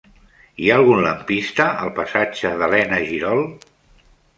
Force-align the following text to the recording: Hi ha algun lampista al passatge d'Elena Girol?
Hi 0.63 0.69
ha 0.71 0.77
algun 0.81 1.01
lampista 1.09 1.69
al 1.85 1.95
passatge 2.03 2.57
d'Elena 2.63 3.05
Girol? 3.15 3.51